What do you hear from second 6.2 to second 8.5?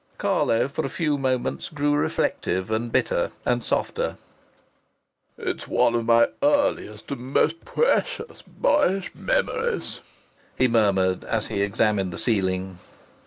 earliest and most precious